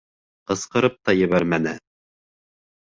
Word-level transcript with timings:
Ҡысҡырып 0.51 0.97
та 1.11 1.15
ебәрмәне. 1.21 1.77